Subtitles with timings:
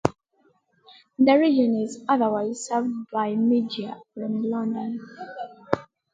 [1.19, 4.99] The region is otherwise served by media from London.